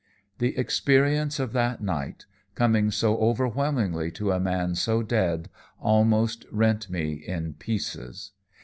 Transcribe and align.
"The 0.39 0.57
experience 0.57 1.37
of 1.37 1.53
that 1.53 1.79
night, 1.79 2.25
coming 2.55 2.89
so 2.89 3.19
overwhelmingly 3.19 4.09
to 4.13 4.31
a 4.31 4.39
man 4.39 4.73
so 4.73 5.03
dead, 5.03 5.47
almost 5.79 6.43
rent 6.51 6.89
me 6.89 7.11
in 7.13 7.53
pieces. 7.53 8.31